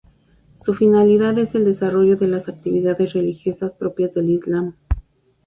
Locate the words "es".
1.37-1.53